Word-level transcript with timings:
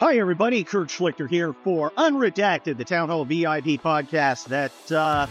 Hi, 0.00 0.18
everybody. 0.18 0.64
Kurt 0.64 0.88
Schlichter 0.88 1.30
here 1.30 1.52
for 1.52 1.92
Unredacted, 1.92 2.76
the 2.76 2.84
Town 2.84 3.08
Hall 3.08 3.24
VIP 3.24 3.80
podcast 3.80 4.46
that, 4.46 4.72
uh, 4.90 5.28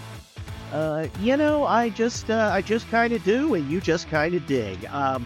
uh, 0.71 1.07
you 1.19 1.35
know, 1.35 1.65
I 1.65 1.89
just, 1.89 2.29
uh, 2.29 2.49
I 2.51 2.61
just 2.61 2.89
kind 2.89 3.11
of 3.11 3.21
do, 3.25 3.55
and 3.55 3.69
you 3.69 3.81
just 3.81 4.07
kind 4.07 4.33
of 4.33 4.47
dig. 4.47 4.85
Um, 4.85 5.25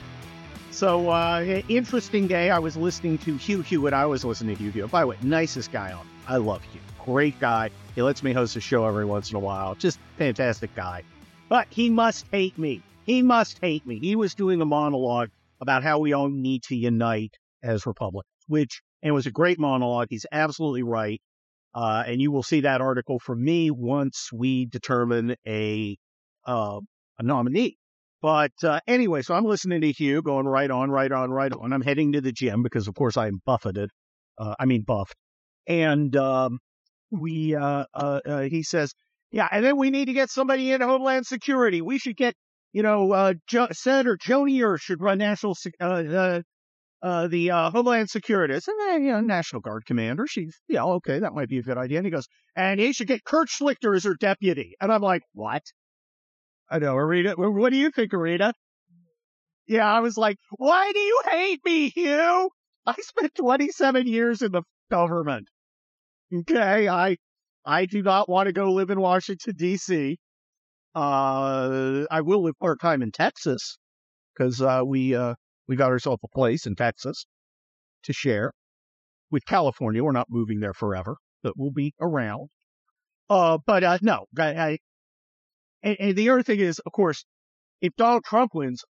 so, 0.72 1.12
uh, 1.12 1.62
interesting 1.70 2.26
day. 2.26 2.50
I 2.50 2.58
was 2.58 2.76
listening 2.76 3.20
to 3.20 3.38
Hugh 3.38 3.62
Hewitt. 3.62 3.94
I 3.94 4.08
was 4.08 4.26
listening 4.26 4.56
to 4.56 4.64
Hugh 4.64 4.72
Hewitt. 4.72 4.90
By 4.90 5.02
the 5.02 5.08
way, 5.08 5.18
nicest 5.22 5.72
guy 5.72 5.92
on. 5.92 6.08
I 6.28 6.38
love 6.38 6.64
Hugh. 6.64 6.82
Great 7.06 7.40
guy. 7.40 7.70
He 7.94 8.02
lets 8.02 8.24
me 8.24 8.34
host 8.34 8.56
a 8.56 8.60
show 8.60 8.88
every 8.88 9.06
once 9.06 9.30
in 9.30 9.36
a 9.36 9.40
while. 9.40 9.76
Just 9.76 10.00
fantastic 10.18 10.74
guy. 10.74 11.04
But 11.48 11.68
he 11.70 11.92
must 11.92 12.26
hate 12.32 12.58
me. 12.58 12.82
He 13.06 13.22
must 13.22 13.60
hate 13.62 13.86
me. 13.86 14.00
He 14.00 14.16
was 14.16 14.34
doing 14.34 14.62
a 14.62 14.66
monologue 14.66 15.30
about 15.62 15.84
how 15.84 16.00
we 16.00 16.14
all 16.14 16.28
need 16.28 16.64
to 16.64 16.76
unite 16.76 17.38
as 17.62 17.86
Republicans, 17.86 18.34
which 18.48 18.82
and 19.02 19.10
it 19.10 19.14
was 19.14 19.26
a 19.26 19.32
great 19.32 19.60
monologue. 19.60 20.08
He's 20.10 20.26
absolutely 20.32 20.84
right. 20.84 21.22
Uh, 21.74 22.04
and 22.08 22.22
you 22.22 22.32
will 22.32 22.44
see 22.44 22.62
that 22.62 22.82
article 22.82 23.20
from 23.20 23.44
me 23.44 23.70
once 23.70 24.30
we 24.34 24.66
determine 24.66 25.36
a 25.46 25.98
uh, 26.46 26.80
a 27.20 27.24
nominee. 27.24 27.78
But 28.22 28.54
uh, 28.64 28.80
anyway, 28.88 29.22
so 29.22 29.36
I'm 29.36 29.46
listening 29.46 29.82
to 29.82 29.92
Hugh 29.92 30.22
going 30.22 30.48
right 30.48 30.72
on, 30.72 30.90
right 30.90 31.12
on, 31.12 31.30
right 31.30 31.52
on. 31.52 31.72
I'm 31.72 31.82
heading 31.82 32.14
to 32.14 32.22
the 32.22 32.32
gym 32.32 32.64
because, 32.64 32.88
of 32.88 32.96
course, 32.96 33.16
I'm 33.16 33.42
buffeted. 33.46 33.92
Uh, 34.38 34.56
I 34.60 34.66
mean, 34.66 34.82
buffed. 34.82 35.16
And 35.68 36.16
um, 36.16 36.60
we, 37.12 37.56
uh, 37.56 37.86
uh, 37.94 38.42
he 38.42 38.64
says, 38.64 38.94
yeah, 39.32 39.48
and 39.52 39.64
then 39.64 39.78
we 39.78 39.92
need 39.92 40.06
to 40.06 40.14
get 40.14 40.30
somebody 40.30 40.72
in 40.72 40.82
Homeland 40.82 41.28
Security. 41.28 41.82
We 41.82 42.00
should 42.00 42.16
get, 42.16 42.34
you 42.74 42.82
know, 42.82 43.12
uh, 43.12 43.34
jo- 43.48 43.68
Senator 43.72 44.18
Joni 44.18 44.80
should 44.80 45.02
run 45.02 45.20
national 45.20 45.56
uh, 45.80 46.42
uh, 47.02 47.28
the 47.28 47.52
uh, 47.52 47.70
Homeland 47.70 48.10
Security. 48.10 48.54
Then, 48.54 49.04
you 49.04 49.12
know, 49.12 49.22
National 49.22 49.62
Guard 49.62 49.86
commander. 49.86 50.26
She's, 50.28 50.60
yeah, 50.68 50.84
okay, 50.84 51.20
that 51.20 51.34
might 51.34 51.50
be 51.50 51.60
a 51.60 51.64
good 51.64 51.78
idea. 51.78 51.98
And 52.00 52.06
he 52.06 52.12
goes, 52.12 52.28
and 52.56 52.80
he 52.80 52.94
should 52.94 53.08
get 53.08 53.24
Kurt 53.24 53.50
Schlichter 53.50 53.96
as 53.96 54.04
her 54.04 54.16
deputy. 54.16 54.76
And 54.82 54.92
I'm 54.92 55.02
like, 55.02 55.24
what? 55.34 55.64
I 56.70 56.80
know, 56.80 56.98
Irina. 56.98 57.34
What 57.38 57.72
do 57.72 57.78
you 57.78 57.92
think, 57.92 58.14
Irina? 58.14 58.54
Yeah, 59.68 59.92
I 59.92 60.00
was 60.00 60.18
like, 60.18 60.38
why 60.52 60.92
do 60.92 61.00
you 61.00 61.22
hate 61.30 61.60
me, 61.66 61.90
Hugh? 61.90 62.50
I 62.86 62.94
spent 63.00 63.36
27 63.36 64.08
years 64.08 64.42
in 64.42 64.52
the 64.52 64.64
government. 64.90 65.48
Okay, 66.34 66.88
I, 66.88 67.18
I 67.66 67.86
do 67.86 68.02
not 68.02 68.30
want 68.30 68.48
to 68.48 68.54
go 68.54 68.72
live 68.72 68.90
in 68.90 69.00
Washington 69.00 69.56
D.C. 69.58 70.18
Uh, 70.96 72.06
I 72.10 72.22
will 72.22 72.44
live 72.44 72.58
part 72.60 72.80
time 72.82 73.02
in 73.02 73.12
Texas 73.12 73.78
because 74.34 74.62
uh, 74.62 74.82
we 74.86 75.16
uh, 75.16 75.36
we 75.68 75.76
got 75.76 75.92
ourselves 75.92 76.22
a 76.24 76.28
place 76.28 76.66
in 76.66 76.76
Texas 76.76 77.26
to 78.04 78.14
share 78.14 78.54
with 79.32 79.46
California. 79.46 80.04
We're 80.04 80.12
not 80.12 80.28
moving 80.30 80.60
there 80.60 80.74
forever, 80.74 81.18
but 81.44 81.54
we'll 81.58 81.72
be 81.72 81.94
around. 82.00 82.50
Uh, 83.30 83.58
but 83.66 83.84
uh, 83.84 83.98
no, 84.02 84.26
I, 84.38 84.48
I 84.48 84.78
and, 85.84 85.98
and 86.00 86.16
the 86.16 86.30
other 86.30 86.44
thing 86.44 86.60
is, 86.60 86.80
of 86.80 86.92
course, 86.92 87.26
if 87.82 87.94
Donald 87.96 88.24
Trump 88.24 88.52
wins, 88.54 88.84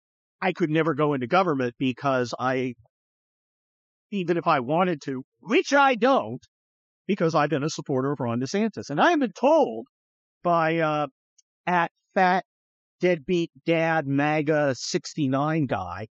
I 0.43 0.53
could 0.53 0.71
never 0.71 0.95
go 0.95 1.15
into 1.15 1.27
government 1.27 1.75
because 1.79 2.35
I, 2.39 2.75
even 4.11 4.37
if 4.37 4.47
I 4.47 4.61
wanted 4.61 5.01
to, 5.03 5.23
which 5.41 5.73
I 5.73 5.95
don't, 5.95 6.45
because 7.07 7.35
I've 7.35 7.51
been 7.51 7.65
a 7.65 7.71
supporter 7.71 8.13
of 8.13 8.21
Ron 8.21 8.41
DeSantis. 8.41 8.91
And 8.91 9.01
I 9.01 9.11
have 9.11 9.21
been 9.21 9.33
told 9.33 9.87
by, 10.43 10.79
uh, 10.79 11.07
at 11.67 11.91
fat 12.15 12.45
deadbeat 13.01 13.51
dad 13.67 14.07
MAGA 14.07 14.75
69 14.77 15.67
guy 15.67 16.09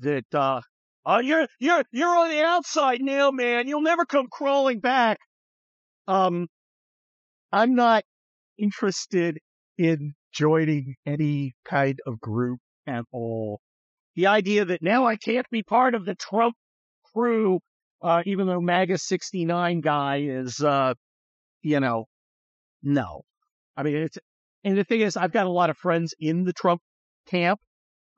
that, 0.00 0.34
uh, 0.34 0.60
oh, 1.04 1.20
you're, 1.20 1.46
you're, 1.58 1.84
you're 1.92 2.16
on 2.16 2.30
the 2.30 2.42
outside 2.42 3.00
now, 3.00 3.30
man. 3.30 3.68
You'll 3.68 3.82
never 3.82 4.04
come 4.04 4.26
crawling 4.30 4.80
back. 4.80 5.18
Um, 6.08 6.48
I'm 7.52 7.74
not 7.74 8.04
interested 8.58 9.38
in 9.78 10.14
joining 10.32 10.96
any 11.06 11.54
kind 11.64 11.98
of 12.06 12.20
group 12.20 12.60
at 12.86 13.04
all. 13.12 13.60
The 14.14 14.28
idea 14.28 14.64
that 14.64 14.82
now 14.82 15.06
I 15.06 15.16
can't 15.16 15.46
be 15.50 15.62
part 15.62 15.94
of 15.94 16.04
the 16.04 16.14
Trump 16.14 16.54
crew, 17.12 17.60
uh, 18.02 18.22
even 18.26 18.46
though 18.46 18.60
MAGA 18.60 18.98
69 18.98 19.80
guy 19.80 20.22
is, 20.22 20.60
uh, 20.60 20.94
you 21.62 21.80
know, 21.80 22.06
no. 22.82 23.22
I 23.76 23.82
mean, 23.82 23.96
it's, 23.96 24.18
and 24.64 24.76
the 24.76 24.84
thing 24.84 25.00
is, 25.00 25.16
I've 25.16 25.32
got 25.32 25.46
a 25.46 25.50
lot 25.50 25.70
of 25.70 25.76
friends 25.76 26.14
in 26.18 26.44
the 26.44 26.52
Trump 26.52 26.80
camp 27.26 27.60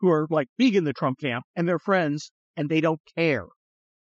who 0.01 0.11
are 0.11 0.27
like 0.31 0.49
big 0.57 0.77
in 0.77 0.85
the 0.85 0.93
Trump 0.93 1.19
camp 1.19 1.45
and 1.57 1.69
they're 1.69 1.79
friends 1.79 2.31
and 2.57 2.69
they 2.69 2.81
don't 2.81 3.01
care 3.17 3.47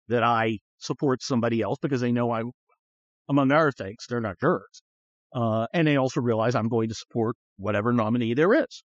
that 0.08 0.22
I 0.22 0.58
support 0.78 1.22
somebody 1.22 1.62
else 1.62 1.78
because 1.80 2.00
they 2.00 2.12
know 2.12 2.30
I, 2.30 2.42
among 3.28 3.50
other 3.52 3.72
things, 3.72 4.04
they're 4.08 4.20
not 4.20 4.38
jerks. 4.40 4.82
Uh, 5.34 5.66
and 5.72 5.86
they 5.86 5.96
also 5.96 6.20
realize 6.20 6.54
I'm 6.54 6.68
going 6.68 6.88
to 6.88 6.94
support 6.94 7.36
whatever 7.56 7.92
nominee 7.92 8.34
there 8.34 8.54
is, 8.54 8.84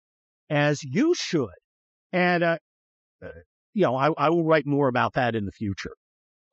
as 0.49 0.83
you 0.83 1.15
should. 1.15 1.51
And, 2.13 2.43
uh, 2.43 2.59
you 3.75 3.83
know, 3.83 3.97
I, 3.97 4.11
I 4.17 4.31
will 4.31 4.45
write 4.45 4.67
more 4.67 4.89
about 4.89 5.15
that 5.15 5.35
in 5.35 5.45
the 5.45 5.53
future. 5.53 5.95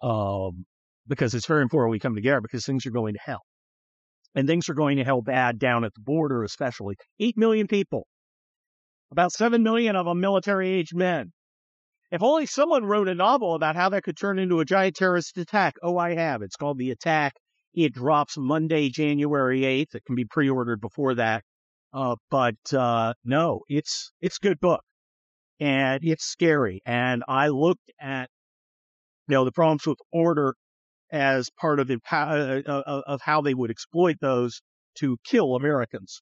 Um, 0.01 0.65
because 1.07 1.33
it's 1.33 1.45
very 1.45 1.61
important 1.61 1.91
we 1.91 1.99
come 1.99 2.15
together 2.15 2.41
because 2.41 2.65
things 2.65 2.85
are 2.85 2.91
going 2.91 3.13
to 3.13 3.19
hell. 3.23 3.41
And 4.33 4.47
things 4.47 4.67
are 4.67 4.73
going 4.73 4.97
to 4.97 5.03
hell 5.03 5.21
bad 5.21 5.59
down 5.59 5.85
at 5.85 5.93
the 5.93 6.01
border, 6.01 6.43
especially. 6.43 6.95
Eight 7.19 7.37
million 7.37 7.67
people. 7.67 8.05
About 9.15 9.31
seven 9.31 9.63
million 9.63 9.95
of 9.95 10.05
them 10.05 10.19
military 10.19 10.71
aged 10.71 10.93
men. 10.93 11.31
If 12.11 12.21
only 12.21 12.47
someone 12.47 12.83
wrote 12.83 13.07
a 13.07 13.15
novel 13.15 13.55
about 13.55 13.77
how 13.77 13.87
that 13.87 14.03
could 14.03 14.17
turn 14.17 14.39
into 14.39 14.59
a 14.59 14.65
giant 14.65 14.97
terrorist 14.97 15.37
attack. 15.37 15.75
Oh, 15.81 15.97
I 15.97 16.15
have. 16.15 16.41
It's 16.41 16.57
called 16.57 16.77
The 16.77 16.91
Attack. 16.91 17.35
It 17.73 17.93
drops 17.93 18.37
Monday, 18.37 18.89
January 18.89 19.61
8th. 19.61 19.95
It 19.95 20.03
can 20.05 20.15
be 20.15 20.25
pre-ordered 20.25 20.81
before 20.81 21.15
that. 21.15 21.45
Uh, 21.93 22.17
but, 22.29 22.57
uh, 22.73 23.13
no, 23.23 23.61
it's, 23.69 24.11
it's 24.19 24.35
a 24.35 24.45
good 24.45 24.59
book 24.59 24.81
and 25.61 26.03
it's 26.03 26.25
scary. 26.25 26.81
And 26.85 27.23
I 27.25 27.47
looked 27.47 27.89
at, 27.97 28.29
you 29.29 29.35
know, 29.35 29.45
the 29.45 29.53
problems 29.53 29.87
with 29.87 29.99
order 30.11 30.55
as 31.09 31.49
part 31.51 31.79
of, 31.79 31.89
uh, 31.89 32.13
uh, 32.13 33.01
of 33.07 33.21
how 33.21 33.39
they 33.39 33.53
would 33.53 33.71
exploit 33.71 34.17
those 34.19 34.61
to 34.95 35.15
kill 35.23 35.55
Americans. 35.55 36.21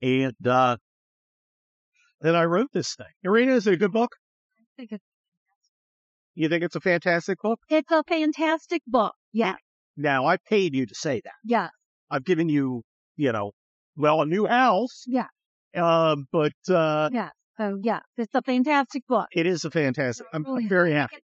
And, 0.00 0.32
then 2.24 2.34
I 2.34 2.44
wrote 2.44 2.68
this 2.72 2.94
thing. 2.96 3.06
Irina, 3.22 3.52
is 3.54 3.66
it 3.66 3.74
a 3.74 3.76
good 3.76 3.92
book? 3.92 4.10
I 4.58 4.64
think 4.78 4.92
it's 4.92 5.04
You 6.34 6.48
think 6.48 6.64
it's 6.64 6.74
a 6.76 6.80
fantastic 6.80 7.38
book? 7.42 7.60
it's 7.68 7.90
a 7.92 8.02
fantastic 8.04 8.82
book. 8.86 9.14
Yeah, 9.32 9.56
Now, 9.96 10.26
I 10.26 10.36
paid 10.48 10.74
you 10.74 10.86
to 10.86 10.94
say 10.94 11.20
that. 11.24 11.34
yeah, 11.44 11.68
I've 12.10 12.24
given 12.24 12.48
you, 12.48 12.82
you 13.16 13.32
know, 13.32 13.52
well, 13.96 14.22
a 14.22 14.26
new 14.26 14.46
house. 14.46 15.04
Yeah. 15.06 15.26
Um, 15.74 16.26
but, 16.32 16.52
uh, 16.68 17.10
yeah. 17.12 17.30
So 17.56 17.78
yeah, 17.82 18.00
it's 18.16 18.34
a 18.34 18.42
fantastic 18.42 19.04
book. 19.08 19.26
it 19.32 19.46
is 19.46 19.64
a 19.64 19.70
fantastic, 19.70 20.26
I'm, 20.32 20.44
I'm 20.46 20.68
very 20.68 20.92
happy. 20.92 21.16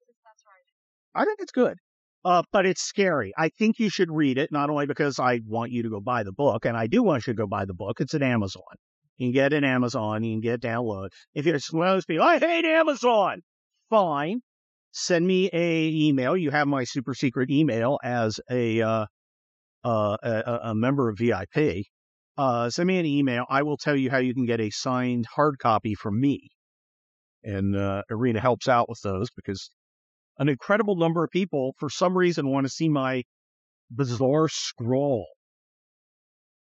I 1.15 1.25
think 1.25 1.39
it's 1.41 1.51
good. 1.53 1.77
Uh, 2.25 2.43
but 2.53 2.67
it's 2.67 2.83
scary. 2.83 3.33
I 3.37 3.49
think 3.59 3.79
you 3.79 3.89
should 3.89 4.11
read 4.13 4.37
it, 4.39 4.53
not 4.53 4.69
only 4.71 4.87
because 4.87 5.19
I 5.19 5.41
want 5.47 5.73
you 5.73 5.83
to 5.85 5.89
go 5.89 6.01
buy 6.01 6.23
the 6.23 6.33
book, 6.33 6.67
and 6.67 6.77
I 6.77 6.87
do 6.87 7.03
want 7.03 7.27
you 7.27 7.33
to 7.33 7.37
go 7.37 7.47
buy 7.47 7.65
the 7.65 7.75
book. 7.75 8.01
It's 8.01 8.13
at 8.15 8.23
Amazon. 8.23 8.63
You 9.21 9.27
can 9.27 9.33
get 9.33 9.53
at 9.53 9.65
Amazon. 9.65 10.25
You 10.25 10.33
can 10.33 10.41
get 10.41 10.63
download. 10.63 11.11
If 11.35 11.45
you're 11.45 11.59
one 11.73 11.89
of 11.89 11.97
those 11.97 12.07
people, 12.07 12.25
I 12.25 12.39
hate 12.39 12.65
Amazon. 12.65 13.43
Fine. 13.91 14.41
Send 14.93 15.27
me 15.27 15.51
a 15.53 15.89
email. 15.91 16.35
You 16.39 16.51
have 16.51 16.67
my 16.67 16.85
super 16.85 17.13
secret 17.13 17.51
email 17.51 17.99
as 18.03 18.41
a, 18.51 18.81
uh, 18.81 19.07
uh, 19.85 20.17
a, 20.23 20.59
a 20.71 20.75
member 20.75 21.11
of 21.11 21.19
VIP. 21.19 21.85
Uh, 22.39 22.71
send 22.71 22.87
me 22.87 22.99
an 22.99 23.05
email. 23.05 23.45
I 23.51 23.63
will 23.63 23.77
tell 23.77 23.95
you 23.95 24.11
how 24.11 24.17
you 24.17 24.33
can 24.33 24.47
get 24.47 24.59
a 24.59 24.71
signed 24.71 25.27
hard 25.27 25.59
copy 25.59 25.95
from 25.95 26.19
me. 26.19 26.49
And, 27.45 27.77
uh, 27.77 28.05
Irina 28.09 28.41
helps 28.41 28.69
out 28.69 28.89
with 28.89 29.03
those 29.03 29.29
because 29.37 29.71
an 30.39 30.49
incredible 30.49 30.97
number 30.97 31.23
of 31.23 31.31
people, 31.31 31.75
for 31.79 31.91
some 31.91 32.17
reason, 32.17 32.49
want 32.49 32.67
to 32.67 32.73
see 32.73 32.89
my 32.89 33.25
bizarre 33.91 34.49
scroll. 34.49 35.27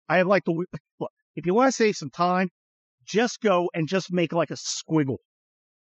I 0.10 0.18
have 0.18 0.26
like 0.26 0.44
the 0.46 0.66
look. 1.00 1.12
If 1.38 1.46
you 1.46 1.54
want 1.54 1.68
to 1.68 1.72
save 1.72 1.96
some 1.96 2.10
time, 2.10 2.50
just 3.06 3.42
go 3.42 3.70
and 3.76 3.88
just 3.88 4.12
make 4.12 4.34
like 4.34 4.50
a 4.50 4.56
squiggle, 4.56 5.18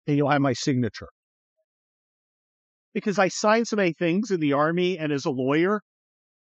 and 0.06 0.16
you'll 0.16 0.30
have 0.30 0.40
my 0.40 0.54
signature. 0.54 1.10
Because 2.94 3.18
I 3.18 3.30
signed 3.30 3.68
so 3.68 3.76
many 3.76 3.94
things 3.94 4.30
in 4.30 4.40
the 4.40 4.54
army 4.54 5.00
and 5.00 5.12
as 5.12 5.26
a 5.26 5.32
lawyer, 5.32 5.82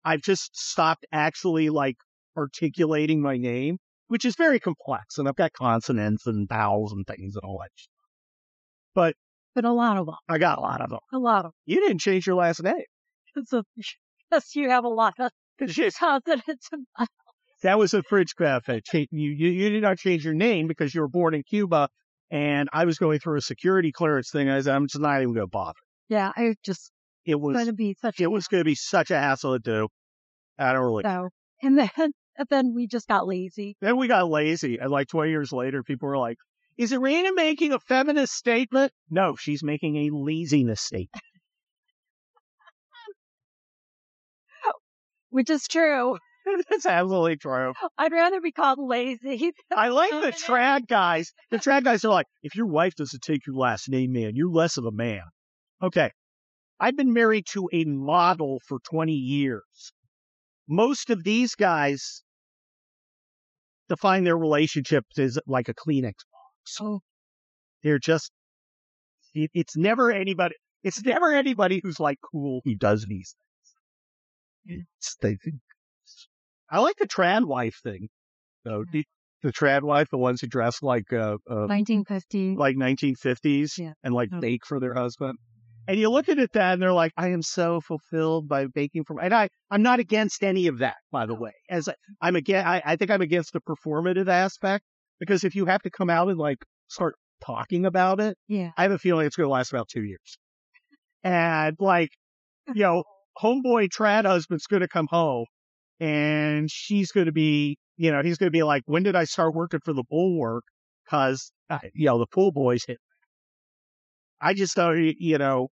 I've 0.06 0.22
just 0.22 0.56
stopped 0.56 1.06
actually 1.12 1.70
like 1.70 1.98
articulating 2.38 3.22
my 3.22 3.36
name, 3.36 3.80
which 4.08 4.24
is 4.24 4.36
very 4.38 4.62
complex, 4.62 5.18
and 5.18 5.28
I've 5.28 5.36
got 5.36 5.52
consonants 5.52 6.26
and 6.26 6.48
vowels 6.48 6.94
and 6.94 7.06
things 7.06 7.36
and 7.36 7.44
all 7.44 7.60
that. 7.62 7.72
Stuff. 7.76 7.92
But 8.94 9.16
But 9.56 9.66
a 9.66 9.74
lot 9.74 9.98
of 9.98 10.06
them, 10.06 10.16
I 10.30 10.38
got 10.38 10.58
a 10.58 10.62
lot 10.62 10.80
of 10.80 10.90
them. 10.90 11.00
a 11.12 11.20
lot 11.20 11.44
of 11.44 11.52
You 11.66 11.82
didn't 11.82 12.00
change 12.00 12.26
your 12.26 12.38
last 12.38 12.64
name. 12.64 12.76
them. 13.36 13.44
So 13.50 13.64
yes, 14.32 14.56
you 14.56 14.70
have 14.70 14.86
a 14.86 14.88
lot 14.88 15.16
of 15.20 15.32
consonants. 15.60 16.70
That 17.66 17.80
was 17.80 17.96
a 17.96 18.04
fridge 18.04 18.36
craft. 18.36 18.70
You, 18.94 19.08
you, 19.10 19.32
you 19.32 19.70
did 19.72 19.82
not 19.82 19.98
change 19.98 20.24
your 20.24 20.36
name 20.36 20.68
because 20.68 20.94
you 20.94 21.02
were 21.02 21.08
born 21.08 21.34
in 21.34 21.42
Cuba. 21.42 21.90
And 22.30 22.70
I 22.72 22.86
was 22.86 23.00
going 23.00 23.18
through 23.18 23.38
a 23.38 23.42
security 23.42 23.92
clearance 23.92 24.30
thing. 24.30 24.48
I 24.50 24.58
I'm 24.58 24.86
just 24.86 25.00
not 25.00 25.20
even 25.20 25.34
going 25.34 25.48
to 25.48 25.50
bother. 25.50 25.80
Yeah, 26.08 26.32
I 26.36 26.54
just 26.64 26.92
it 27.26 27.40
was 27.40 27.56
going 27.56 27.66
to 27.66 27.74
be 27.74 27.96
such 28.00 28.20
it 28.20 28.30
was 28.30 28.48
going 28.48 28.62
to 28.62 28.66
be 28.66 28.76
such 28.76 29.10
a 29.10 29.18
hassle 29.18 29.54
to 29.54 29.60
do. 29.60 29.88
I 30.60 30.74
don't 30.74 30.84
really. 30.84 31.06
so. 31.06 31.30
And 31.64 31.80
then, 31.80 31.90
and 31.98 32.14
then 32.52 32.76
we 32.76 32.86
just 32.86 33.08
got 33.08 33.26
lazy. 33.26 33.76
Then 33.82 33.98
we 33.98 34.08
got 34.08 34.30
lazy, 34.30 34.78
and 34.78 34.92
like 34.92 35.08
20 35.08 35.32
years 35.32 35.52
later, 35.52 35.82
people 35.82 36.08
were 36.08 36.20
like, 36.20 36.38
"Is 36.78 36.92
Irina 36.92 37.34
making 37.34 37.72
a 37.72 37.80
feminist 37.80 38.34
statement?" 38.34 38.92
No, 39.10 39.36
she's 39.36 39.64
making 39.64 39.96
a 39.96 40.12
laziness 40.12 40.82
statement. 40.82 41.24
Which 45.32 45.50
is 45.50 45.68
true. 45.68 46.20
That's 46.70 46.86
absolutely 46.86 47.38
true. 47.38 47.74
I'd 47.98 48.12
rather 48.12 48.42
be 48.42 48.52
called 48.52 48.80
lazy. 48.80 49.52
I 49.76 49.90
like 49.90 50.12
the 50.12 50.32
trad 50.32 50.88
guys. 50.88 51.34
The 51.52 51.58
trad 51.58 51.84
guys 51.84 52.06
are 52.06 52.10
like, 52.10 52.28
if 52.44 52.56
your 52.56 52.68
wife 52.68 52.96
doesn't 52.96 53.24
take 53.24 53.46
your 53.48 53.56
last 53.56 53.90
name, 53.90 54.14
man, 54.14 54.36
you're 54.36 54.52
less 54.52 54.78
of 54.78 54.86
a 54.86 54.92
man. 54.92 55.24
Okay. 55.82 56.12
I've 56.80 56.98
been 56.98 57.14
married 57.14 57.46
to 57.52 57.70
a 57.72 57.86
model 57.86 58.62
for 58.68 58.80
20 58.90 59.14
years. 59.14 59.94
Most 60.68 61.10
of 61.10 61.24
these 61.24 61.56
guys 61.56 62.24
define 63.88 64.24
their 64.24 64.38
relationships 64.38 65.18
as 65.20 65.40
like 65.48 65.70
a 65.70 65.74
Kleenex 65.74 66.14
box. 66.32 66.46
So 66.66 67.02
They're 67.84 68.00
just, 68.00 68.32
it, 69.34 69.52
it's 69.54 69.78
never 69.78 70.12
anybody, 70.12 70.56
it's 70.84 71.04
never 71.04 71.32
anybody 71.34 71.80
who's 71.84 72.00
like 72.00 72.18
cool 72.32 72.62
who 72.66 72.76
does 72.76 73.06
these 73.08 73.36
things. 74.66 74.78
Hmm. 74.78 74.84
It's, 74.98 75.16
they, 75.22 75.38
I 76.76 76.80
like 76.80 76.98
the 76.98 77.08
trad 77.08 77.46
wife 77.46 77.80
thing, 77.84 78.10
though. 78.66 78.84
The, 78.92 79.06
the 79.44 79.54
trad 79.54 79.82
wife, 79.84 80.10
the 80.10 80.18
ones 80.18 80.42
who 80.42 80.48
dress 80.48 80.82
like, 80.84 81.12
uh, 81.14 81.38
uh, 81.50 81.68
1950. 81.68 82.56
like 82.56 82.76
1950s 82.76 83.78
Yeah. 83.78 83.94
and 84.04 84.14
like 84.14 84.30
bake 84.42 84.66
for 84.66 84.80
their 84.80 84.94
husband. 84.94 85.38
And 85.88 86.00
you 86.00 86.10
look 86.10 86.28
at 86.30 86.40
it 86.40 86.52
that 86.54 86.74
and 86.74 86.82
they're 86.82 86.92
like, 86.92 87.14
I 87.16 87.28
am 87.30 87.44
so 87.44 87.80
fulfilled 87.80 88.48
by 88.50 88.66
baking 88.66 89.04
for, 89.06 89.22
and 89.22 89.34
I, 89.34 89.50
I'm 89.70 89.84
not 89.84 90.00
against 90.00 90.44
any 90.44 90.66
of 90.68 90.80
that, 90.80 90.96
by 91.12 91.28
the 91.28 91.36
way. 91.36 91.54
As 91.70 91.88
I, 91.88 91.94
I'm 92.22 92.36
again, 92.36 92.66
I, 92.66 92.82
I 92.84 92.96
think 92.96 93.12
I'm 93.12 93.22
against 93.22 93.54
the 93.54 93.62
performative 93.62 94.28
aspect 94.28 94.84
because 95.20 95.44
if 95.44 95.56
you 95.56 95.66
have 95.68 95.82
to 95.84 95.92
come 95.92 96.10
out 96.10 96.28
and 96.28 96.38
like 96.40 96.58
start 96.88 97.16
talking 97.46 97.86
about 97.86 98.20
it, 98.20 98.36
Yeah. 98.48 98.72
I 98.78 98.82
have 98.82 98.92
a 98.92 98.98
feeling 98.98 99.28
it's 99.28 99.36
going 99.36 99.48
to 99.48 99.52
last 99.54 99.72
about 99.72 99.88
two 99.88 100.04
years. 100.04 100.38
And 101.24 101.76
like, 101.80 102.10
you 102.74 102.82
know, 102.82 103.04
homeboy 103.42 103.90
trad 103.90 104.26
husband's 104.26 104.66
going 104.68 104.82
to 104.82 104.88
come 104.88 105.08
home 105.10 105.46
and 106.00 106.70
she's 106.70 107.12
going 107.12 107.28
to 107.28 107.32
be, 107.32 107.78
you 107.98 108.12
know, 108.12 108.22
he's 108.22 108.38
going 108.38 108.48
to 108.48 108.52
be 108.52 108.64
like, 108.64 108.84
when 108.86 109.04
did 109.04 109.16
I 109.16 109.24
start 109.26 109.54
working 109.56 109.80
for 109.84 109.94
the 109.94 110.04
bulwark? 110.10 110.64
Cause, 111.10 111.52
uh, 111.70 111.80
you 111.94 112.06
know, 112.08 112.20
the 112.20 112.28
pool 112.28 112.52
boys 112.52 112.84
hit. 112.86 112.96
me." 112.96 112.98
I 114.42 114.54
just 114.54 114.76
thought, 114.76 114.94
you 114.94 115.38
know, 115.38 115.70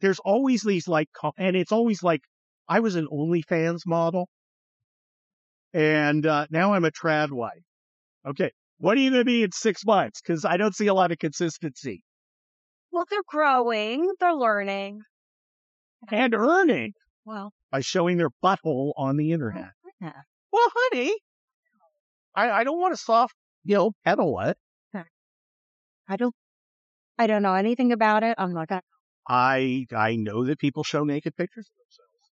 there's 0.00 0.18
always 0.20 0.62
these 0.62 0.88
like, 0.88 1.08
and 1.38 1.56
it's 1.56 1.72
always 1.72 2.02
like, 2.02 2.22
I 2.68 2.80
was 2.80 2.96
an 2.96 3.06
OnlyFans 3.12 3.80
model 3.86 4.28
and, 5.74 6.26
uh, 6.26 6.46
now 6.50 6.74
I'm 6.74 6.84
a 6.84 6.90
trad 6.90 7.30
wife. 7.30 7.62
Okay. 8.26 8.50
What 8.78 8.96
are 8.96 9.00
you 9.00 9.10
going 9.10 9.20
to 9.20 9.24
be 9.24 9.42
in 9.42 9.52
six 9.52 9.84
months? 9.84 10.20
Cause 10.20 10.44
I 10.44 10.56
don't 10.56 10.74
see 10.74 10.88
a 10.88 10.94
lot 10.94 11.12
of 11.12 11.18
consistency 11.18 12.02
Well, 12.90 13.04
they're 13.08 13.20
growing. 13.26 14.10
They're 14.20 14.34
learning. 14.34 15.02
and 16.10 16.34
earning 16.34 16.94
Well, 17.24 17.52
by 17.72 17.80
showing 17.80 18.18
their 18.18 18.30
butthole 18.44 18.92
on 18.96 19.16
the 19.16 19.32
internet. 19.32 19.70
yeah. 20.00 20.12
Well, 20.52 20.68
honey, 20.76 21.12
I, 22.36 22.50
I 22.50 22.64
don't 22.64 22.78
want 22.78 22.92
to 22.94 22.98
soft, 23.02 23.34
you 23.64 23.74
know, 23.76 23.92
pedal 24.04 24.38
it. 24.40 24.56
I 26.08 26.16
don't, 26.16 26.34
I 27.18 27.26
don't 27.26 27.42
know 27.42 27.54
anything 27.54 27.92
about 27.92 28.22
it. 28.24 28.34
I'm 28.36 28.52
not 28.52 28.68
gonna. 28.68 28.82
I 29.26 29.86
I 29.96 30.16
know 30.16 30.44
that 30.44 30.58
people 30.58 30.82
show 30.84 31.04
naked 31.04 31.36
pictures 31.36 31.66
of 31.70 31.76
themselves. 31.78 32.32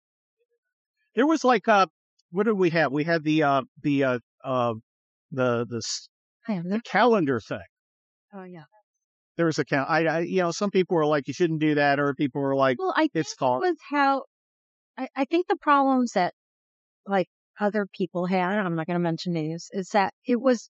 There 1.15 1.27
was 1.27 1.45
like 1.45 1.69
uh 1.69 1.87
what 2.31 2.45
did 2.47 2.55
we 2.55 2.71
have? 2.71 2.91
We 2.93 3.05
had 3.05 3.23
the 3.23 3.43
uh 3.43 3.63
the 3.83 4.05
uh 4.05 4.19
uh 4.43 4.75
the 5.31 5.67
the, 5.69 5.83
the 6.49 6.81
calendar 6.85 7.41
thing. 7.41 7.59
Oh 8.35 8.45
yeah. 8.45 8.65
There 9.37 9.47
was 9.47 9.59
a 9.59 9.65
count. 9.67 9.89
I, 9.91 10.07
I 10.07 10.19
you 10.21 10.41
know 10.41 10.51
some 10.51 10.71
people 10.71 10.97
were 10.97 11.07
like 11.07 11.29
you 11.29 11.35
shouldn't 11.35 11.61
do 11.61 11.75
that, 11.77 12.01
or 12.01 12.15
people 12.15 12.41
were 12.41 12.57
like 12.57 12.79
Well, 12.81 12.95
I 12.97 13.03
think 13.03 13.11
it's 13.17 13.33
it 13.35 13.39
called. 13.39 13.61
was 13.63 13.77
how. 13.91 14.25
I, 14.99 15.09
I 15.17 15.25
think 15.27 15.47
the 15.47 15.57
problems 15.57 16.13
that, 16.13 16.35
like 17.07 17.29
other 17.61 17.87
people 17.97 18.27
had, 18.27 18.59
I'm 18.59 18.75
not 18.77 18.87
going 18.87 18.97
to 18.99 19.03
mention 19.03 19.33
names, 19.33 19.69
is 19.73 19.91
that 19.91 20.13
it 20.27 20.41
was 20.41 20.69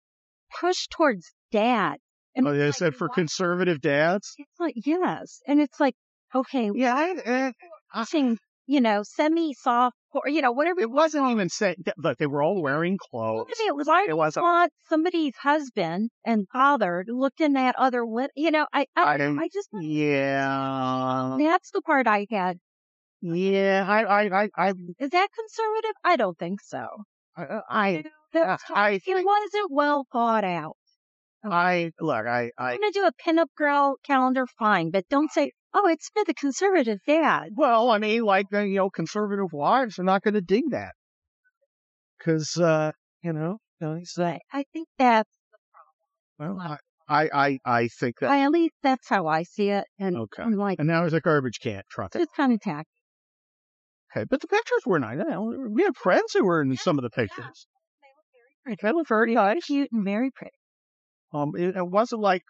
pushed 0.61 0.91
towards 0.91 1.33
dad. 1.51 1.97
And 2.37 2.47
Oh, 2.47 2.53
they 2.53 2.67
like, 2.67 2.75
said 2.75 2.95
for 2.95 3.09
why- 3.09 3.15
conservative 3.15 3.81
dads. 3.81 4.35
It's 4.39 4.61
like 4.61 4.75
yes, 4.77 5.41
and 5.49 5.61
it's 5.61 5.81
like 5.81 5.95
okay, 6.35 6.71
Yeah, 6.75 6.95
I, 6.95 7.11
uh, 7.13 7.53
I- 7.95 7.99
watching 8.01 8.39
you 8.67 8.81
know 8.83 9.03
semi 9.03 9.55
soft 9.55 9.97
or 10.13 10.29
you 10.29 10.43
know 10.43 10.53
whatever. 10.53 10.81
it 10.81 10.91
wasn't 10.91 11.31
even 11.31 11.49
saying. 11.49 11.77
Look, 11.97 12.19
they 12.19 12.27
were 12.27 12.43
all 12.43 12.61
wearing 12.63 12.99
clothes. 12.99 13.47
It 13.67 13.75
was 13.75 13.89
I 13.89 14.05
It 14.09 14.17
wasn't. 14.17 14.45
want 14.45 14.73
somebody's 14.89 15.35
husband 15.37 16.11
and 16.25 16.47
father 16.53 17.05
looking 17.09 17.57
at 17.57 17.75
other 17.77 18.05
women. 18.05 18.31
You 18.37 18.51
know, 18.51 18.67
I 18.73 18.87
I, 18.95 19.17
I. 19.17 19.37
I 19.45 19.49
just 19.53 19.69
Yeah. 19.73 21.37
that's 21.41 21.71
the 21.71 21.81
part 21.83 22.07
I 22.07 22.27
had. 22.31 22.59
Yeah, 23.21 23.85
I, 23.89 24.03
I, 24.03 24.43
I, 24.45 24.49
I, 24.57 24.69
Is 24.99 25.11
that 25.11 25.29
conservative? 25.35 25.95
I 26.05 26.17
don't 26.17 26.39
think 26.39 26.61
so. 26.61 26.87
I, 27.37 27.61
I, 27.69 28.05
That's- 28.33 28.61
I 28.75 28.91
it 28.93 29.03
think, 29.05 29.27
wasn't 29.27 29.71
well 29.71 30.07
thought 30.13 30.45
out. 30.45 30.77
I, 31.45 31.93
look, 32.01 32.27
I, 32.27 32.51
I, 32.59 32.73
I'm 32.73 32.81
gonna 32.81 32.93
do 32.93 33.07
a 33.07 33.13
pinup 33.25 33.47
girl 33.57 33.97
calendar, 34.05 34.45
fine, 34.59 34.91
but 34.91 35.09
don't 35.09 35.31
say, 35.31 35.53
"Oh, 35.73 35.89
it's 35.89 36.09
for 36.13 36.25
the 36.25 36.35
conservative 36.35 36.99
dad." 37.07 37.51
well, 37.57 37.91
I 37.91 37.99
mean, 37.99 38.23
like, 38.23 38.47
uh, 38.53 38.61
you 38.61 38.77
know, 38.77 38.91
conservative 38.91 39.53
wives 39.53 39.99
are 40.01 40.05
not 40.05 40.23
going 40.23 40.35
to 40.35 40.41
dig 40.41 40.65
that. 40.71 40.95
Cause, 42.25 42.57
uh, 42.57 42.91
you 43.23 43.33
know, 43.33 43.59
you 43.81 43.87
know, 43.87 43.95
he's, 43.95 44.15
uh, 44.19 44.25
I, 44.25 44.41
I 44.53 44.65
think 44.73 44.89
that's, 44.99 45.31
the 45.53 45.59
problem. 46.37 46.59
well, 46.59 46.79
I, 47.09 47.23
I, 47.25 47.31
I, 47.33 47.59
I 47.83 47.89
think 47.89 48.17
that, 48.21 48.31
I, 48.31 48.43
at 48.43 48.51
least 48.51 48.75
that's 48.83 49.09
how 49.09 49.29
I 49.29 49.45
see 49.45 49.71
it, 49.71 49.85
and 50.01 50.17
okay. 50.17 50.43
I'm 50.43 50.53
like, 50.55 50.81
And 50.81 50.89
now 50.89 51.01
there's 51.03 51.13
a 51.13 51.21
garbage 51.21 51.61
can 51.61 51.83
truck. 51.89 52.17
it's 52.17 52.33
kind 52.37 52.53
of 52.53 52.61
tacky. 52.61 52.89
Okay. 54.11 54.25
But 54.29 54.41
the 54.41 54.49
pictures 54.49 54.83
were 54.87 54.99
nice. 54.99 55.19
We 55.71 55.83
had 55.83 55.97
friends 55.97 56.33
who 56.33 56.45
were 56.45 56.63
in 56.63 56.77
some 56.77 56.99
of 56.99 57.03
the 57.03 57.11
pictures. 57.11 57.67
They 58.67 58.93
look 58.93 59.09
very 59.09 59.35
pretty. 59.35 59.35
They 59.35 59.41
were 59.41 59.55
nice. 59.55 59.65
Cute 59.65 59.89
and 59.93 60.05
very 60.05 60.31
pretty. 60.31 60.53
Um, 61.33 61.53
it, 61.57 61.77
it 61.77 61.87
wasn't 61.87 62.23
like, 62.23 62.43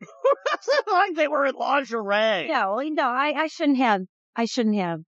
it 0.00 0.08
wasn't 0.50 0.86
like 0.90 1.14
they 1.14 1.28
were 1.28 1.46
in 1.46 1.54
lingerie. 1.54 2.48
No, 2.48 2.74
well, 2.76 2.90
no, 2.90 3.02
I, 3.08 3.34
I 3.36 3.46
shouldn't 3.48 3.78
have, 3.78 4.02
I 4.36 4.46
shouldn't 4.46 4.76
have 4.76 5.00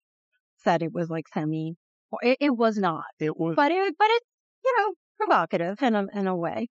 said 0.65 0.83
it 0.83 0.93
was 0.93 1.09
like 1.09 1.27
semi. 1.33 1.75
It, 2.23 2.39
it 2.41 2.51
was 2.51 2.77
not, 2.77 3.05
It 3.21 3.37
was, 3.37 3.55
but 3.55 3.71
it, 3.71 3.95
but 3.99 4.09
it's, 4.11 4.27
you 4.65 4.75
know, 4.79 4.95
provocative 5.19 5.83
in 5.83 5.95
a, 5.95 6.07
in 6.15 6.27
a 6.27 6.35
way. 6.37 6.69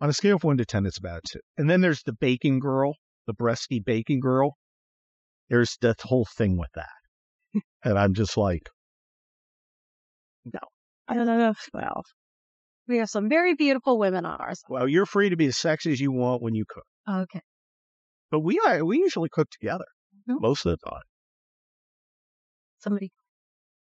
on 0.00 0.08
a 0.08 0.12
scale 0.12 0.36
of 0.36 0.44
one 0.44 0.56
to 0.58 0.64
ten, 0.64 0.86
it's 0.86 0.98
about 0.98 1.22
two. 1.30 1.40
And 1.58 1.68
then 1.68 1.80
there's 1.80 2.02
the 2.02 2.12
baking 2.12 2.60
girl, 2.60 2.94
the 3.26 3.34
breasty 3.34 3.84
baking 3.84 4.20
girl. 4.20 4.56
There's 5.48 5.76
the 5.80 5.94
whole 6.02 6.26
thing 6.36 6.56
with 6.56 6.70
that, 6.74 6.88
and 7.84 7.98
I'm 7.98 8.14
just 8.14 8.36
like, 8.36 8.68
No. 10.44 10.60
I 11.08 11.14
don't 11.14 11.26
know. 11.26 11.54
Well, 11.74 12.02
we 12.88 12.98
have 12.98 13.08
some 13.10 13.28
very 13.28 13.54
beautiful 13.54 13.98
women 13.98 14.24
on 14.26 14.40
our 14.40 14.54
side. 14.54 14.66
well, 14.68 14.88
you're 14.88 15.06
free 15.06 15.28
to 15.30 15.36
be 15.36 15.46
as 15.46 15.56
sexy 15.56 15.92
as 15.92 16.00
you 16.00 16.10
want 16.12 16.42
when 16.42 16.54
you 16.54 16.64
cook, 16.68 16.84
Okay. 17.08 17.40
but 18.30 18.40
we 18.40 18.58
are 18.66 18.84
we 18.84 18.98
usually 18.98 19.28
cook 19.30 19.48
together 19.50 19.84
Mhm. 20.28 20.40
most 20.40 20.66
of 20.66 20.72
the 20.78 20.90
time. 20.90 21.02
Somebody. 22.78 23.10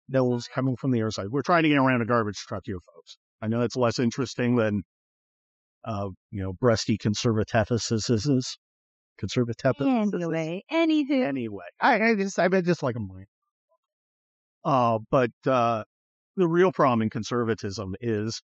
No 0.08 0.24
one's 0.24 0.48
coming 0.48 0.76
from 0.76 0.92
the 0.92 1.02
other 1.02 1.10
side. 1.10 1.26
We're 1.30 1.42
trying 1.42 1.64
to 1.64 1.68
get 1.68 1.78
around 1.78 2.00
a 2.00 2.06
garbage 2.06 2.36
truck 2.38 2.62
here, 2.64 2.78
folks. 2.94 3.18
I 3.42 3.48
know 3.48 3.60
it's 3.62 3.76
less 3.76 3.98
interesting 3.98 4.56
than, 4.56 4.82
uh, 5.84 6.08
you 6.30 6.42
know, 6.42 6.52
breasty 6.54 6.98
conservatives. 6.98 7.88
Conservatives. 9.18 9.80
Anyway, 9.80 10.62
anywho, 10.70 11.22
anyway. 11.26 11.64
I, 11.80 12.10
I 12.10 12.14
just 12.14 12.38
I 12.38 12.48
just 12.60 12.82
like 12.82 12.96
a 12.96 13.00
mind. 13.00 13.26
Uh, 14.66 14.98
but 15.12 15.30
uh, 15.46 15.84
the 16.36 16.48
real 16.48 16.72
problem 16.72 17.00
in 17.00 17.08
conservatism 17.08 17.94
is 18.00 18.42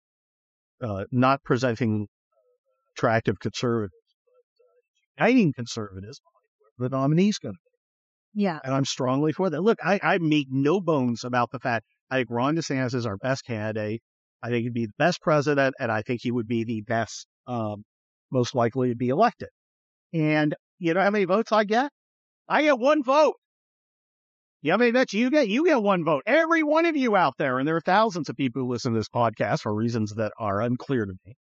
uh, 0.82 1.04
not 1.12 1.44
presenting 1.44 2.08
attractive 2.96 3.38
conservatives, 3.38 3.92
but 5.18 5.24
uh, 5.24 5.28
uniting 5.28 5.52
conservatives. 5.54 6.22
The 6.78 6.88
nominee's 6.88 7.38
going 7.38 7.56
to, 7.56 7.60
be. 8.34 8.44
yeah, 8.44 8.60
and 8.64 8.74
I'm 8.74 8.86
strongly 8.86 9.34
for 9.34 9.50
that. 9.50 9.62
Look, 9.62 9.80
I, 9.84 10.00
I 10.02 10.18
make 10.20 10.48
no 10.50 10.80
bones 10.80 11.26
about 11.26 11.52
the 11.52 11.60
fact 11.60 11.86
I 12.10 12.18
think 12.20 12.30
Ron 12.32 12.56
DeSantis 12.56 12.96
is 12.96 13.06
our 13.06 13.18
best 13.18 13.46
candidate. 13.46 14.02
I 14.42 14.50
think 14.50 14.64
he'd 14.64 14.74
be 14.74 14.86
the 14.86 14.94
best 14.98 15.22
president, 15.22 15.76
and 15.80 15.92
I 15.92 16.02
think 16.02 16.22
he 16.24 16.32
would 16.32 16.48
be 16.48 16.64
the 16.64 16.82
best, 16.82 17.28
um, 17.46 17.84
most 18.32 18.56
likely 18.56 18.90
to 18.90 18.96
be 18.96 19.10
elected. 19.10 19.50
And 20.14 20.56
you 20.80 20.94
know 20.94 21.02
how 21.02 21.10
many 21.10 21.26
votes 21.26 21.52
I 21.52 21.66
get? 21.66 21.92
I 22.48 22.62
get 22.62 22.80
one 22.80 23.04
vote. 23.04 23.36
Know 24.72 24.74
how 24.74 24.78
many 24.80 24.92
votes 24.92 25.14
you 25.14 25.30
get? 25.30 25.48
You 25.48 25.66
get 25.66 25.82
one 25.82 26.04
vote. 26.04 26.24
Every 26.26 26.64
one 26.64 26.86
of 26.86 26.96
you 26.96 27.16
out 27.16 27.36
there, 27.38 27.60
and 27.60 27.68
there 27.68 27.76
are 27.76 27.82
thousands 27.82 28.30
of 28.30 28.36
people 28.36 28.64
who 28.64 28.70
listen 28.70 28.94
to 28.94 29.00
this 29.00 29.10
podcast 29.10 29.62
for 29.62 29.74
reasons 29.74 30.14
that 30.16 30.32
are 30.40 30.62
unclear 30.62 31.06
to 31.06 31.14
me. 31.26 31.36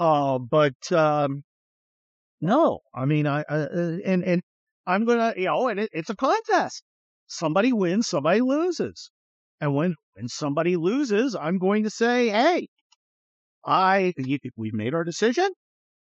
Uh, 0.00 0.38
but 0.38 0.92
um, 0.92 1.42
no, 2.40 2.80
I 2.94 3.04
mean, 3.04 3.26
I, 3.26 3.44
I 3.48 3.54
uh, 3.54 3.98
and 4.04 4.24
and 4.24 4.42
I'm 4.86 5.04
gonna, 5.04 5.34
you 5.36 5.46
know, 5.46 5.68
and 5.68 5.80
it, 5.80 5.90
it's 5.92 6.10
a 6.10 6.16
contest. 6.16 6.82
Somebody 7.28 7.72
wins, 7.72 8.08
somebody 8.08 8.40
loses. 8.40 9.10
And 9.60 9.74
when, 9.74 9.94
when 10.14 10.28
somebody 10.28 10.76
loses, 10.76 11.34
I'm 11.34 11.58
going 11.58 11.82
to 11.84 11.90
say, 11.90 12.28
hey, 12.28 12.68
I, 13.64 14.14
you, 14.16 14.38
we've 14.56 14.74
made 14.74 14.94
our 14.94 15.04
decision. 15.04 15.48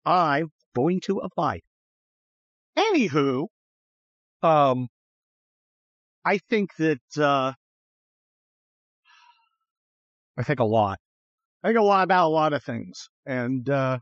I'm 0.04 0.50
going 0.76 1.00
to 1.02 1.18
abide. 1.18 1.62
Anywho, 2.78 3.47
um, 4.42 4.88
I 6.24 6.38
think 6.38 6.74
that, 6.76 7.00
uh, 7.18 7.52
I 10.36 10.42
think 10.42 10.60
a 10.60 10.64
lot. 10.64 10.98
I 11.62 11.68
think 11.68 11.78
a 11.78 11.82
lot 11.82 12.04
about 12.04 12.28
a 12.28 12.28
lot 12.28 12.52
of 12.52 12.62
things. 12.62 13.08
And, 13.26 13.68
uh, 13.68 13.98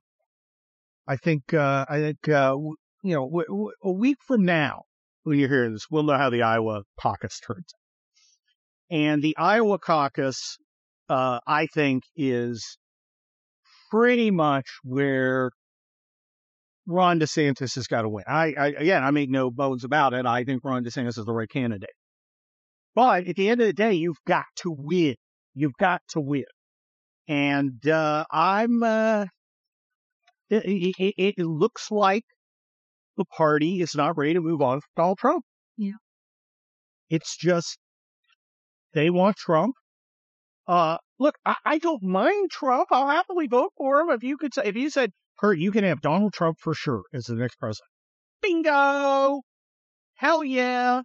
I 1.07 1.17
think, 1.17 1.55
uh, 1.55 1.87
I 1.89 1.99
think, 1.99 2.29
uh, 2.29 2.57
you 3.03 3.15
know, 3.15 3.27
w- 3.27 3.47
w- 3.47 3.73
a 3.83 3.91
week 3.91 4.19
from 4.27 4.45
now, 4.45 4.83
when 5.23 5.39
you 5.39 5.49
hear 5.49 5.71
this, 5.71 5.87
we'll 5.91 6.03
know 6.03 6.17
how 6.17 6.31
the 6.31 6.43
Iowa 6.43 6.83
caucus 7.01 7.41
turns 7.41 7.73
out. 7.75 8.97
And 8.97 9.23
the 9.23 9.37
Iowa 9.37 9.79
caucus, 9.79 10.59
uh, 11.09 11.41
I 11.47 11.67
think 11.67 12.05
is 12.17 12.79
pretty 13.91 14.31
much 14.31 14.67
where 14.83 15.51
Ron 16.87 17.21
DeSantis 17.21 17.75
has 17.75 17.87
got 17.87 18.03
to 18.03 18.09
win. 18.09 18.25
I, 18.27 18.55
I, 18.59 18.67
again, 18.69 19.05
I 19.05 19.11
make 19.11 19.31
no 19.31 19.51
bones 19.51 19.85
about 19.85 20.15
it. 20.15 20.25
I 20.25 20.45
think 20.45 20.65
Ron 20.65 20.85
DeSantis 20.85 21.19
is 21.19 21.25
the 21.25 21.33
right 21.33 21.49
candidate. 21.49 21.91
But 22.99 23.29
at 23.29 23.37
the 23.37 23.49
end 23.49 23.61
of 23.61 23.69
the 23.69 23.73
day, 23.73 23.93
you've 23.93 24.25
got 24.27 24.47
to 24.57 24.75
win. 24.77 25.15
You've 25.55 25.77
got 25.79 26.03
to 26.09 26.21
win. 26.21 26.47
And, 27.29 27.87
uh, 27.87 28.25
I'm, 28.29 28.83
uh, 28.83 29.27
it, 30.51 30.97
it, 30.99 31.35
it 31.39 31.39
looks 31.39 31.93
like 31.93 32.25
the 33.17 33.25
party 33.25 33.83
is 33.83 33.95
not 33.95 34.19
ready 34.19 34.35
to 34.35 34.41
move 34.41 34.61
on 34.63 34.81
from 34.81 34.91
Donald 34.97 35.19
Trump. 35.19 35.45
Yeah. 35.77 35.93
It's 37.09 37.37
just 37.37 37.79
they 38.95 39.11
want 39.11 39.37
Trump. 39.37 39.77
Uh, 40.67 40.99
look, 41.21 41.37
I, 41.47 41.55
I 41.65 41.79
don't 41.79 42.03
mind 42.03 42.51
Trump. 42.51 42.89
I'll 42.91 43.07
happily 43.07 43.47
vote 43.47 43.75
for 43.77 44.01
him 44.01 44.11
if 44.11 44.25
you 44.25 44.37
could 44.37 44.53
say 44.53 44.63
if 44.65 44.75
you 44.75 44.91
said, 44.91 45.13
"Kurt, 45.39 45.59
you 45.59 45.71
can 45.71 45.85
have 45.85 46.01
Donald 46.01 46.33
Trump 46.33 46.59
for 46.59 46.75
sure 46.75 47.05
as 47.15 47.27
the 47.27 47.37
next 47.37 47.61
president." 47.61 47.87
Bingo! 48.43 49.43
Hell 50.17 50.43
yeah! 50.43 51.03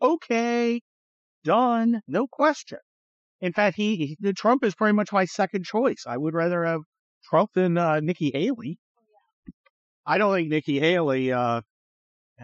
Okay, 0.00 0.80
done. 1.48 2.02
No 2.06 2.26
question. 2.26 2.78
In 3.40 3.52
fact, 3.52 3.76
he, 3.76 4.16
he 4.20 4.32
Trump 4.32 4.64
is 4.64 4.74
pretty 4.74 4.94
much 4.94 5.12
my 5.12 5.24
second 5.24 5.64
choice. 5.64 6.04
I 6.06 6.16
would 6.16 6.34
rather 6.34 6.64
have 6.64 6.82
Trump 7.24 7.50
than 7.54 7.78
uh, 7.78 8.00
Nikki 8.00 8.30
Haley. 8.32 8.78
I 10.06 10.18
don't 10.18 10.34
think 10.34 10.48
Nikki 10.48 10.78
Haley. 10.78 11.32
Uh, 11.32 11.62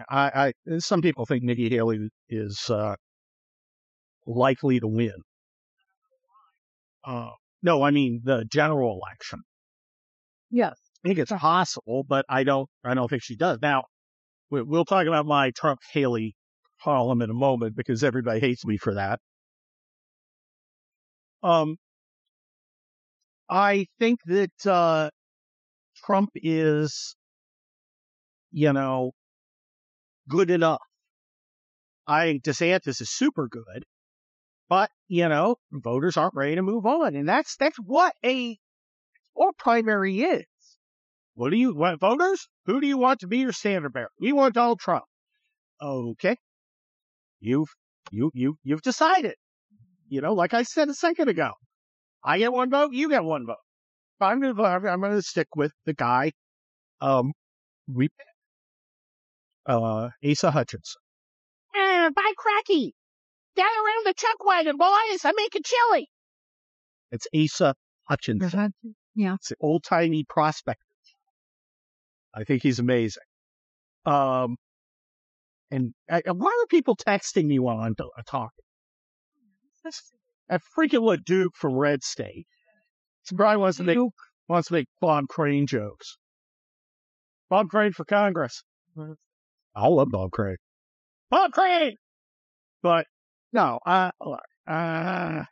I, 0.09 0.53
I 0.69 0.79
some 0.79 1.01
people 1.01 1.25
think 1.25 1.43
Nikki 1.43 1.69
Haley 1.69 2.09
is 2.29 2.69
uh, 2.69 2.95
likely 4.25 4.79
to 4.79 4.87
win. 4.87 5.13
Uh, 7.03 7.29
no, 7.61 7.83
I 7.83 7.91
mean 7.91 8.21
the 8.23 8.45
general 8.51 8.99
election. 8.99 9.41
Yes. 10.49 10.75
I 11.03 11.09
think 11.09 11.19
it's 11.19 11.31
possible, 11.31 12.03
but 12.07 12.25
I 12.27 12.43
don't. 12.43 12.67
I 12.83 12.95
don't 12.95 13.09
think 13.09 13.21
she 13.21 13.35
does. 13.35 13.59
Now, 13.61 13.83
we'll 14.49 14.85
talk 14.85 15.05
about 15.05 15.27
my 15.27 15.51
Trump 15.51 15.79
Haley 15.93 16.35
column 16.83 17.21
in 17.21 17.29
a 17.29 17.33
moment 17.33 17.75
because 17.75 18.03
everybody 18.03 18.39
hates 18.39 18.65
me 18.65 18.77
for 18.77 18.95
that. 18.95 19.19
Um, 21.43 21.77
I 23.49 23.87
think 23.99 24.19
that 24.25 24.65
uh, 24.65 25.09
Trump 26.05 26.31
is, 26.35 27.15
you 28.51 28.73
know, 28.73 29.11
good 30.27 30.49
enough. 30.49 30.81
I 32.07 32.25
think 32.25 32.43
DeSantis 32.43 33.01
is 33.01 33.09
super 33.09 33.47
good, 33.47 33.83
but 34.69 34.91
you 35.07 35.27
know, 35.29 35.57
voters 35.71 36.17
aren't 36.17 36.35
ready 36.35 36.55
to 36.55 36.61
move 36.61 36.85
on, 36.85 37.15
and 37.15 37.27
that's 37.27 37.55
that's 37.57 37.77
what 37.77 38.13
a 38.23 38.57
what 39.33 39.57
primary 39.57 40.21
is. 40.21 40.45
What 41.35 41.49
do 41.49 41.57
you 41.57 41.75
want, 41.75 41.99
voters? 41.99 42.47
Who 42.65 42.79
do 42.79 42.87
you 42.87 42.97
want 42.97 43.19
to 43.19 43.27
be 43.27 43.39
your 43.39 43.51
standard 43.51 43.93
bearer? 43.93 44.11
We 44.19 44.31
want 44.33 44.53
Donald 44.53 44.79
Trump. 44.79 45.05
Okay, 45.81 46.37
you've 47.45 47.69
you 48.11 48.31
you 48.33 48.57
you've 48.63 48.81
decided. 48.81 49.35
You 50.07 50.21
know, 50.21 50.33
like 50.33 50.53
I 50.53 50.63
said 50.63 50.89
a 50.89 50.93
second 50.93 51.29
ago, 51.29 51.51
I 52.23 52.37
get 52.37 52.53
one 52.53 52.69
vote, 52.69 52.93
you 52.93 53.09
get 53.09 53.23
one 53.23 53.45
vote. 53.45 53.57
I'm 54.21 54.39
gonna 54.39 54.63
I'm 54.63 55.01
gonna 55.01 55.21
stick 55.21 55.47
with 55.55 55.71
the 55.85 55.93
guy. 55.93 56.31
Um, 57.01 57.33
we 57.87 58.09
uh 59.65 60.09
Asa 60.23 60.51
Hutchinson. 60.51 61.01
Ah, 61.75 62.09
by 62.15 62.31
cracky. 62.37 62.93
Gather 63.55 63.67
around 63.67 64.05
the 64.05 64.13
chuck 64.15 64.45
wagon, 64.45 64.77
boys. 64.77 65.21
I'm 65.23 65.35
making 65.35 65.61
chili. 65.63 66.09
It's 67.11 67.27
Asa 67.35 67.75
Hutchinson. 68.03 68.73
Yeah. 69.15 69.35
It's 69.35 69.49
the 69.49 69.55
old 69.61 69.83
timey 69.83 70.25
prospector. 70.27 70.81
I 72.33 72.43
think 72.43 72.63
he's 72.63 72.79
amazing. 72.79 73.23
Um, 74.05 74.57
and 75.75 75.93
uh, 76.09 76.21
why 76.33 76.47
are 76.47 76.67
people 76.67 76.95
texting 76.95 77.45
me 77.45 77.59
while 77.59 77.79
I'm 77.79 77.95
t- 77.95 78.03
talking? 78.27 78.63
That 80.47 80.61
freaking 80.77 81.01
Leduc 81.01 81.55
from 81.55 81.73
Red 81.73 82.01
State. 82.01 82.47
He 83.29 83.35
probably 83.35 83.57
wants 83.57 83.77
to 83.77 83.83
make 83.83 83.97
wants 84.47 84.69
to 84.69 84.75
make 84.75 84.87
Bob 85.01 85.27
Crane 85.27 85.67
jokes. 85.67 86.17
Bob 87.49 87.69
Crane 87.69 87.91
for 87.91 88.05
Congress. 88.05 88.63
I 89.75 89.87
love 89.87 90.07
Bob 90.11 90.31
Crane. 90.31 90.57
Bob 91.29 91.51
Crane. 91.51 91.97
But 92.81 93.05
no, 93.51 93.79
uh, 93.85 94.11
uh, 94.67 95.43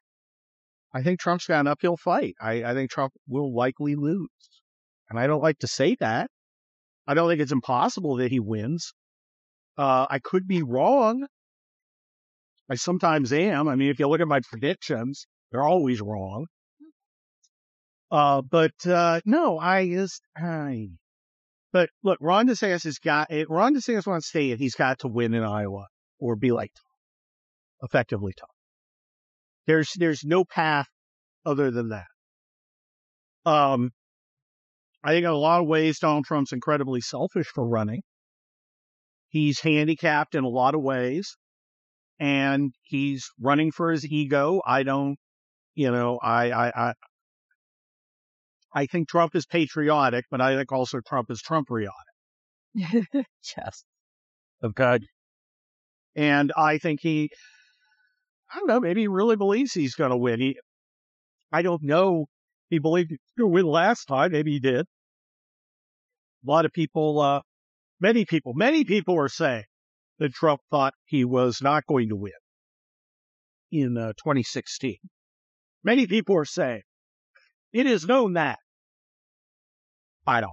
I 0.93 1.03
think 1.03 1.19
Trump's 1.19 1.47
got 1.47 1.59
an 1.59 1.67
uphill 1.67 1.97
fight. 1.97 2.35
I, 2.39 2.63
I 2.63 2.73
think 2.73 2.91
Trump 2.91 3.11
will 3.27 3.53
likely 3.53 3.95
lose, 3.95 4.29
and 5.09 5.19
I 5.19 5.27
don't 5.27 5.43
like 5.43 5.59
to 5.59 5.67
say 5.67 5.97
that. 5.99 6.29
I 7.07 7.13
don't 7.13 7.27
think 7.27 7.41
it's 7.41 7.51
impossible 7.51 8.15
that 8.17 8.31
he 8.31 8.39
wins. 8.39 8.93
Uh, 9.77 10.05
I 10.09 10.19
could 10.19 10.47
be 10.47 10.63
wrong. 10.63 11.25
I 12.69 12.75
sometimes 12.75 13.33
am. 13.33 13.67
I 13.67 13.75
mean, 13.75 13.89
if 13.89 13.99
you 13.99 14.07
look 14.07 14.21
at 14.21 14.27
my 14.27 14.41
predictions, 14.41 15.25
they're 15.51 15.63
always 15.63 16.01
wrong. 16.01 16.45
Uh, 18.11 18.41
but, 18.41 18.73
uh, 18.85 19.21
no, 19.25 19.57
I 19.57 19.89
just, 19.89 20.21
I, 20.37 20.89
but 21.71 21.89
look, 22.03 22.19
Ron 22.21 22.47
DeSantis 22.47 22.83
has 22.83 22.99
got, 22.99 23.27
eh, 23.31 23.45
Ron 23.49 23.75
DeSantis 23.75 24.05
wants 24.05 24.31
to 24.31 24.37
say 24.37 24.51
it. 24.51 24.59
He's 24.59 24.75
got 24.75 24.99
to 24.99 25.07
win 25.07 25.33
in 25.33 25.43
Iowa 25.43 25.87
or 26.19 26.35
be 26.35 26.51
like 26.51 26.71
effectively 27.81 28.33
tough. 28.39 28.49
There's, 29.65 29.91
there's 29.95 30.23
no 30.23 30.45
path 30.45 30.87
other 31.45 31.71
than 31.71 31.89
that. 31.89 32.05
Um, 33.45 33.91
I 35.03 35.11
think 35.11 35.25
in 35.25 35.31
a 35.31 35.35
lot 35.35 35.61
of 35.61 35.67
ways, 35.67 35.99
Donald 35.99 36.25
Trump's 36.25 36.53
incredibly 36.53 37.01
selfish 37.01 37.47
for 37.47 37.67
running. 37.67 38.03
He's 39.33 39.59
handicapped 39.59 40.35
in 40.35 40.43
a 40.43 40.47
lot 40.47 40.75
of 40.75 40.83
ways 40.83 41.37
and 42.19 42.71
he's 42.83 43.31
running 43.41 43.71
for 43.71 43.91
his 43.91 44.05
ego. 44.05 44.61
I 44.63 44.83
don't, 44.83 45.17
you 45.73 45.89
know, 45.89 46.19
I, 46.21 46.51
I, 46.51 46.89
I, 46.89 46.93
I 48.75 48.85
think 48.85 49.09
Trump 49.09 49.35
is 49.35 49.47
patriotic, 49.47 50.25
but 50.29 50.39
I 50.39 50.55
think 50.55 50.71
also 50.71 50.99
Trump 50.99 51.31
is 51.31 51.41
Trumpriotic. 51.41 51.89
yes. 52.75 53.83
God, 54.75 55.01
And 56.15 56.51
I 56.55 56.77
think 56.77 56.99
he, 57.01 57.31
I 58.53 58.59
don't 58.59 58.67
know, 58.67 58.79
maybe 58.81 59.01
he 59.01 59.07
really 59.07 59.35
believes 59.35 59.73
he's 59.73 59.95
going 59.95 60.11
to 60.11 60.17
win. 60.17 60.41
He, 60.41 60.57
I 61.51 61.63
don't 61.63 61.81
know. 61.81 62.27
He 62.69 62.77
believed 62.77 63.09
he 63.09 63.15
was 63.15 63.33
going 63.39 63.49
to 63.49 63.53
win 63.55 63.65
last 63.65 64.05
time. 64.05 64.31
Maybe 64.31 64.51
he 64.51 64.59
did. 64.59 64.85
A 66.45 66.51
lot 66.51 66.65
of 66.65 66.71
people, 66.71 67.19
uh, 67.19 67.41
many 68.03 68.25
people, 68.25 68.53
many 68.53 68.83
people 68.83 69.17
are 69.17 69.29
saying 69.29 69.63
that 70.19 70.33
Trump 70.33 70.59
thought 70.69 70.93
he 71.05 71.23
was 71.23 71.61
not 71.61 71.85
going 71.87 72.09
to 72.09 72.17
win 72.17 72.33
in 73.71 73.97
uh, 73.97 74.11
2016. 74.17 74.97
Many 75.85 76.05
people 76.05 76.35
are 76.37 76.45
saying 76.45 76.81
it 77.71 77.85
is 77.85 78.05
known 78.05 78.33
that. 78.33 78.59
I 80.27 80.41
don't. 80.41 80.51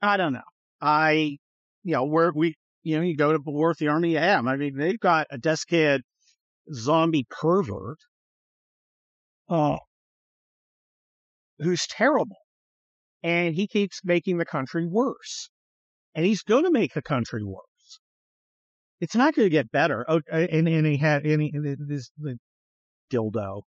I 0.00 0.16
don't 0.16 0.32
know. 0.32 0.40
I, 0.80 1.38
you 1.82 1.92
know, 1.92 2.04
where 2.04 2.32
we, 2.34 2.54
you 2.82 2.96
know, 2.96 3.02
you 3.02 3.16
go 3.16 3.32
to 3.32 3.38
War 3.44 3.74
the 3.76 3.88
Army 3.88 4.16
AM. 4.16 4.46
I 4.46 4.56
mean, 4.56 4.76
they've 4.76 4.98
got 4.98 5.26
a 5.30 5.38
desk 5.38 5.70
head 5.70 6.02
zombie 6.72 7.26
pervert, 7.28 7.98
uh, 9.48 9.78
who's 11.58 11.86
terrible. 11.88 12.36
And 13.24 13.54
he 13.54 13.66
keeps 13.66 14.00
making 14.04 14.38
the 14.38 14.44
country 14.44 14.86
worse. 14.86 15.50
And 16.14 16.24
he's 16.24 16.42
going 16.42 16.64
to 16.64 16.70
make 16.70 16.94
the 16.94 17.02
country 17.02 17.42
worse. 17.44 18.00
It's 19.00 19.16
not 19.16 19.34
going 19.34 19.46
to 19.46 19.50
get 19.50 19.72
better. 19.72 20.04
Oh, 20.08 20.20
and, 20.30 20.68
and 20.68 20.86
he 20.86 20.96
had, 20.96 21.24
he, 21.24 21.52
this, 21.52 22.10
dildo 23.10 23.62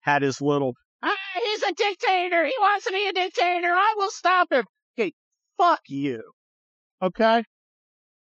had 0.00 0.22
his 0.22 0.40
little, 0.40 0.74
Ah, 1.02 1.14
he's 1.34 1.62
a 1.62 1.72
dictator. 1.72 2.46
He 2.46 2.54
wants 2.58 2.86
to 2.86 2.92
be 2.92 3.06
a 3.08 3.12
dictator. 3.12 3.68
I 3.68 3.94
will 3.96 4.10
stop 4.10 4.50
him. 4.52 4.64
okay, 4.98 5.12
fuck 5.58 5.80
you. 5.88 6.22
Okay? 7.02 7.44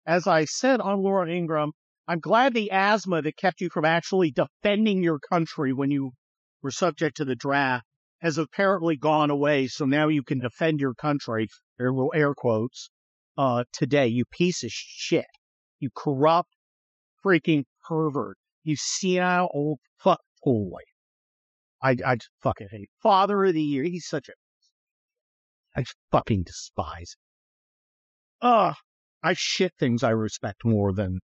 as 0.06 0.26
I 0.26 0.44
said 0.44 0.80
on 0.80 1.02
Laura 1.02 1.30
Ingraham, 1.30 1.72
I'm 2.08 2.18
glad 2.18 2.52
the 2.52 2.72
asthma 2.72 3.22
that 3.22 3.36
kept 3.36 3.60
you 3.60 3.70
from 3.70 3.84
actually 3.84 4.32
defending 4.32 5.02
your 5.04 5.20
country 5.20 5.72
when 5.72 5.92
you 5.92 6.12
were 6.62 6.72
subject 6.72 7.18
to 7.18 7.24
the 7.24 7.36
draft 7.36 7.86
has 8.20 8.36
apparently 8.36 8.96
gone 8.96 9.30
away. 9.30 9.68
So 9.68 9.84
now 9.84 10.08
you 10.08 10.24
can 10.24 10.40
defend 10.40 10.80
your 10.80 10.94
country, 10.94 11.48
air, 11.78 11.92
air 12.12 12.34
quotes, 12.34 12.90
uh, 13.36 13.64
today, 13.72 14.06
you 14.06 14.24
piece 14.30 14.62
of 14.64 14.70
shit. 14.70 15.26
You 15.78 15.90
corrupt 15.94 16.50
freaking 17.24 17.64
pervert. 17.86 18.36
You 18.62 18.76
senile 18.76 19.48
old 19.54 19.78
fuck 19.98 20.20
boy. 20.42 20.80
I, 21.82 21.96
I 22.04 22.16
just 22.16 22.30
fucking 22.42 22.68
hate 22.70 22.90
Father 23.02 23.44
of 23.44 23.54
the 23.54 23.62
Year. 23.62 23.84
He's 23.84 24.06
such 24.06 24.28
a, 24.28 24.32
I 25.74 25.84
fucking 26.10 26.42
despise. 26.42 27.16
Ugh. 28.42 28.74
I 29.22 29.34
shit 29.34 29.72
things 29.78 30.02
I 30.02 30.10
respect 30.10 30.64
more 30.64 30.92
than 30.92 31.20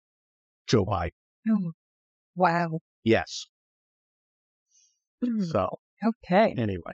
Joe 0.66 0.84
Biden. 0.86 1.10
Oh, 1.48 1.72
wow. 2.34 2.80
Yes. 3.04 3.46
Hmm. 5.24 5.42
So 5.42 5.78
Okay. 6.04 6.54
anyway, 6.56 6.92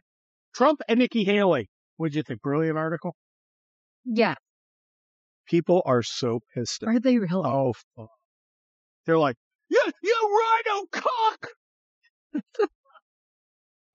Trump 0.54 0.80
and 0.88 0.98
Nikki 0.98 1.24
Haley. 1.24 1.68
What'd 1.96 2.14
you 2.14 2.22
think? 2.22 2.42
Brilliant 2.42 2.76
article. 2.78 3.14
Yeah. 4.04 4.34
People 5.48 5.82
are 5.86 6.02
so 6.02 6.40
pissed. 6.54 6.84
Are 6.84 7.00
they 7.00 7.18
really? 7.18 7.42
Oh, 7.44 7.72
fuck. 7.96 8.10
They're 9.06 9.18
like, 9.18 9.36
you, 9.70 9.82
you 10.02 10.52
rhino 10.66 10.86
cock. 10.92 11.48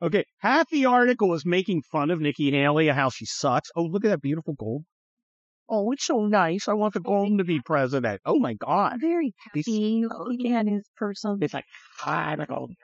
okay, 0.01 0.25
half 0.39 0.69
the 0.69 0.85
article 0.85 1.33
is 1.33 1.45
making 1.45 1.83
fun 1.83 2.09
of 2.09 2.19
Nikki 2.19 2.51
Haley 2.51 2.89
and 2.89 2.97
how 2.97 3.09
she 3.09 3.25
sucks. 3.25 3.69
Oh, 3.75 3.83
look 3.83 4.05
at 4.05 4.09
that 4.09 4.21
beautiful 4.21 4.53
gold. 4.53 4.83
Oh, 5.69 5.91
it's 5.91 6.05
so 6.05 6.25
nice. 6.25 6.67
I 6.67 6.73
want 6.73 6.93
the 6.93 6.99
golden 6.99 7.37
to 7.37 7.43
be 7.43 7.61
president. 7.61 8.21
Oh 8.25 8.39
my 8.39 8.53
God. 8.53 8.97
Very 8.99 9.33
happy 9.45 10.03
at 10.53 10.67
his 10.67 10.83
person. 10.97 11.37
It's 11.41 11.53
like, 11.53 11.65
I'm 12.05 12.39
a 12.39 12.45
golden. 12.45 12.75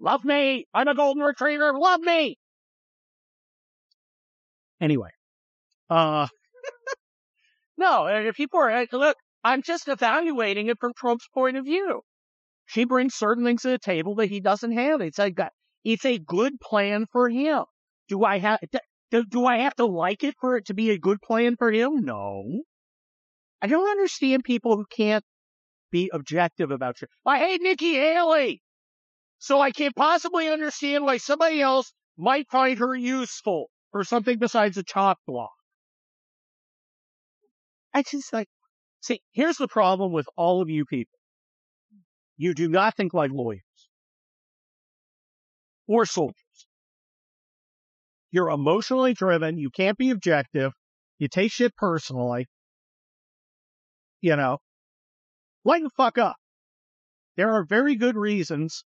Love 0.00 0.24
me. 0.24 0.66
I'm 0.72 0.88
a 0.88 0.94
golden 0.94 1.22
retriever. 1.22 1.72
Love 1.78 2.00
me. 2.00 2.38
Anyway, 4.80 5.10
uh, 5.90 6.26
no, 7.80 8.06
uh, 8.06 8.32
people 8.32 8.60
are, 8.60 8.86
look, 8.92 9.16
I'm 9.42 9.62
just 9.62 9.88
evaluating 9.88 10.68
it 10.68 10.78
from 10.78 10.92
Trump's 10.94 11.26
point 11.32 11.56
of 11.56 11.64
view. 11.64 12.02
She 12.66 12.84
brings 12.84 13.14
certain 13.14 13.44
things 13.44 13.62
to 13.62 13.68
the 13.70 13.78
table 13.78 14.14
that 14.16 14.28
he 14.28 14.40
doesn't 14.40 14.72
have. 14.72 15.00
It's 15.00 15.18
a, 15.18 15.32
it's 15.82 16.04
a 16.04 16.18
good 16.18 16.60
plan 16.60 17.06
for 17.10 17.28
him. 17.28 17.64
Do 18.08 18.22
I 18.22 18.38
have, 18.38 18.60
do, 19.10 19.24
do 19.24 19.46
I 19.46 19.58
have 19.58 19.74
to 19.76 19.86
like 19.86 20.22
it 20.22 20.34
for 20.40 20.56
it 20.56 20.66
to 20.66 20.74
be 20.74 20.90
a 20.90 20.98
good 20.98 21.20
plan 21.22 21.56
for 21.56 21.72
him? 21.72 22.04
No. 22.04 22.44
I 23.62 23.66
don't 23.66 23.90
understand 23.90 24.44
people 24.44 24.76
who 24.76 24.84
can't 24.94 25.24
be 25.90 26.10
objective 26.12 26.70
about 26.70 26.98
shit. 26.98 27.08
I 27.26 27.38
hate 27.38 27.62
Nikki 27.62 27.94
Haley. 27.94 28.62
So 29.38 29.58
I 29.60 29.70
can't 29.70 29.96
possibly 29.96 30.48
understand 30.48 31.04
why 31.04 31.16
somebody 31.16 31.62
else 31.62 31.92
might 32.18 32.46
find 32.50 32.78
her 32.78 32.94
useful 32.94 33.70
for 33.90 34.04
something 34.04 34.38
besides 34.38 34.76
a 34.76 34.82
top 34.82 35.18
block. 35.26 35.50
I 37.92 38.02
just 38.02 38.32
like, 38.32 38.48
see, 39.00 39.20
here's 39.32 39.56
the 39.56 39.68
problem 39.68 40.12
with 40.12 40.26
all 40.36 40.62
of 40.62 40.68
you 40.68 40.84
people. 40.84 41.18
You 42.36 42.54
do 42.54 42.68
not 42.68 42.96
think 42.96 43.12
like 43.12 43.30
lawyers 43.32 43.60
or 45.86 46.06
soldiers. 46.06 46.36
You're 48.30 48.50
emotionally 48.50 49.12
driven. 49.12 49.58
You 49.58 49.70
can't 49.70 49.98
be 49.98 50.10
objective. 50.10 50.72
You 51.18 51.28
take 51.28 51.52
shit 51.52 51.76
personally. 51.76 52.46
You 54.20 54.36
know, 54.36 54.58
lighten 55.64 55.84
the 55.84 55.90
fuck 55.90 56.16
up. 56.16 56.36
There 57.36 57.52
are 57.52 57.64
very 57.64 57.96
good 57.96 58.16
reasons 58.16 58.84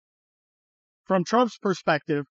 from 1.04 1.24
Trump's 1.24 1.58
perspective 1.58 2.24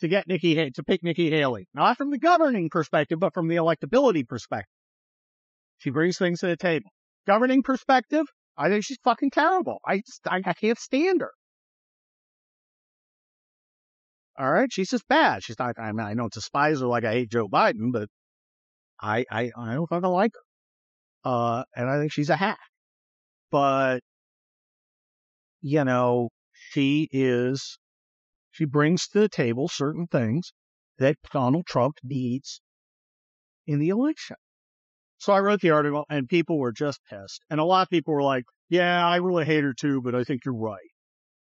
to 0.00 0.08
get 0.08 0.26
Nikki 0.26 0.70
to 0.70 0.82
pick 0.82 1.02
Nikki 1.02 1.30
Haley, 1.30 1.68
not 1.72 1.96
from 1.96 2.10
the 2.10 2.18
governing 2.18 2.68
perspective, 2.68 3.20
but 3.20 3.32
from 3.32 3.48
the 3.48 3.56
electability 3.56 4.26
perspective. 4.26 4.73
She 5.84 5.90
brings 5.90 6.16
things 6.16 6.40
to 6.40 6.46
the 6.46 6.56
table. 6.56 6.88
Governing 7.26 7.62
perspective, 7.62 8.24
I 8.56 8.70
think 8.70 8.84
she's 8.84 8.96
fucking 9.04 9.32
terrible. 9.32 9.80
I 9.86 9.98
just 9.98 10.26
I, 10.26 10.40
can't 10.54 10.78
stand 10.78 11.20
her. 11.20 11.32
All 14.38 14.50
right, 14.50 14.72
she's 14.72 14.88
just 14.88 15.06
bad. 15.08 15.42
She's 15.42 15.58
not. 15.58 15.78
I 15.78 15.92
mean, 15.92 16.06
I 16.06 16.14
don't 16.14 16.32
despise 16.32 16.80
her 16.80 16.86
like 16.86 17.04
I 17.04 17.12
hate 17.12 17.30
Joe 17.30 17.48
Biden, 17.48 17.92
but 17.92 18.08
I 18.98 19.26
I 19.30 19.52
I 19.54 19.74
don't 19.74 19.86
fucking 19.86 20.08
like 20.08 20.32
her. 20.32 21.30
Uh, 21.30 21.64
and 21.76 21.90
I 21.90 21.98
think 21.98 22.12
she's 22.12 22.30
a 22.30 22.36
hack. 22.36 22.58
But 23.50 24.00
you 25.60 25.84
know, 25.84 26.30
she 26.54 27.10
is 27.12 27.78
she 28.52 28.64
brings 28.64 29.06
to 29.08 29.20
the 29.20 29.28
table 29.28 29.68
certain 29.68 30.06
things 30.06 30.54
that 30.96 31.16
Donald 31.30 31.66
Trump 31.66 31.98
needs 32.02 32.62
in 33.66 33.80
the 33.80 33.90
election. 33.90 34.36
So 35.24 35.32
I 35.32 35.40
wrote 35.40 35.62
the 35.62 35.70
article 35.70 36.04
and 36.10 36.28
people 36.28 36.58
were 36.58 36.70
just 36.70 37.00
pissed. 37.08 37.40
And 37.48 37.58
a 37.58 37.64
lot 37.64 37.80
of 37.80 37.88
people 37.88 38.12
were 38.12 38.22
like, 38.22 38.44
yeah, 38.68 39.08
I 39.08 39.16
really 39.16 39.46
hate 39.46 39.64
her 39.64 39.72
too, 39.72 40.02
but 40.02 40.14
I 40.14 40.22
think 40.22 40.44
you're 40.44 40.54
right. 40.54 40.90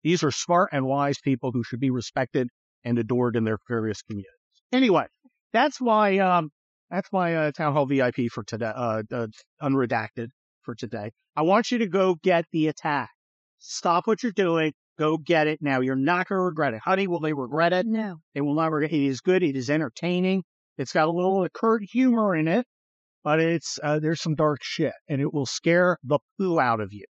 These 0.03 0.23
are 0.23 0.31
smart 0.31 0.69
and 0.71 0.87
wise 0.87 1.19
people 1.19 1.51
who 1.51 1.63
should 1.63 1.79
be 1.79 1.91
respected 1.91 2.47
and 2.83 2.97
adored 2.97 3.35
in 3.35 3.43
their 3.43 3.59
various 3.69 4.01
communities. 4.01 4.31
Anyway, 4.71 5.05
that's 5.53 5.79
my, 5.79 6.17
um, 6.17 6.49
that's 6.89 7.11
my 7.11 7.35
uh, 7.35 7.51
town 7.51 7.73
hall 7.73 7.85
VIP 7.85 8.31
for 8.31 8.43
today, 8.43 8.71
uh, 8.75 9.03
uh, 9.11 9.27
unredacted 9.61 10.29
for 10.63 10.73
today. 10.73 11.11
I 11.35 11.43
want 11.43 11.69
you 11.69 11.77
to 11.77 11.87
go 11.87 12.15
get 12.15 12.45
the 12.51 12.69
attack. 12.69 13.11
Stop 13.59 14.07
what 14.07 14.23
you're 14.23 14.31
doing. 14.31 14.73
Go 14.97 15.17
get 15.19 15.45
it 15.45 15.59
now. 15.61 15.81
You're 15.81 15.95
not 15.95 16.27
going 16.27 16.39
to 16.39 16.43
regret 16.43 16.73
it. 16.73 16.81
Honey, 16.83 17.05
will 17.05 17.19
they 17.19 17.33
regret 17.33 17.73
it? 17.73 17.85
No. 17.85 18.15
They 18.33 18.41
will 18.41 18.55
not 18.55 18.71
regret 18.71 18.91
it. 18.91 19.05
is 19.05 19.21
good. 19.21 19.43
It 19.43 19.55
is 19.55 19.69
entertaining. 19.69 20.43
It's 20.79 20.93
got 20.93 21.07
a 21.07 21.11
little 21.11 21.45
of 21.45 21.53
curt 21.53 21.83
humor 21.83 22.35
in 22.35 22.47
it, 22.47 22.65
but 23.27 23.41
it's, 23.41 23.77
uh, 23.83 23.99
there's 23.99 24.21
some 24.21 24.35
dark 24.35 24.59
shit 24.63 24.93
and 25.09 25.19
it 25.19 25.33
will 25.33 25.45
scare 25.45 25.97
the 26.01 26.17
poo 26.39 26.61
out 26.61 26.79
of 26.79 26.93
you. 26.93 27.03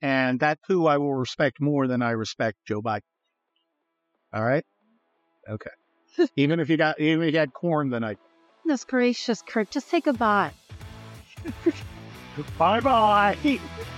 And 0.00 0.38
that 0.38 0.60
poo 0.64 0.86
I 0.86 0.98
will 0.98 1.16
respect 1.16 1.60
more 1.60 1.88
than 1.88 2.02
I 2.02 2.12
respect 2.12 2.58
Joe 2.68 2.80
Biden. 2.80 3.00
All 4.32 4.44
right. 4.44 4.62
Okay. 5.50 5.70
even 6.36 6.60
if 6.60 6.70
you 6.70 6.76
got, 6.76 7.00
even 7.00 7.26
if 7.26 7.32
you 7.32 7.40
had 7.40 7.52
corn 7.52 7.90
the 7.90 7.98
night. 7.98 8.18
Goodness 8.62 8.84
gracious, 8.84 9.42
Kurt. 9.42 9.72
Just 9.72 9.88
say 9.88 10.00
goodbye. 10.00 10.52
Bye 12.56 12.78
bye. 12.78 13.36